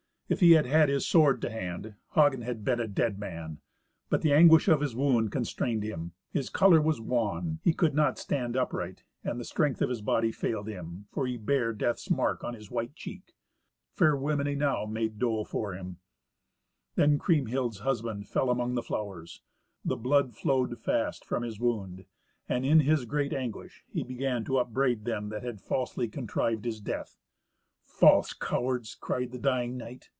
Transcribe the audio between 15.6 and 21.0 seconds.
him. Then Kriemhild's husband fell among the flowers. The blood flowed